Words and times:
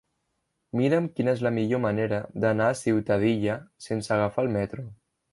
Mira'm 0.79 1.09
quina 1.17 1.33
és 1.35 1.41
la 1.47 1.51
millor 1.57 1.81
manera 1.83 2.21
d'anar 2.45 2.69
a 2.69 2.77
Ciutadilla 2.79 3.57
sense 3.89 4.15
agafar 4.17 4.47
el 4.47 4.51
metro. 4.57 4.87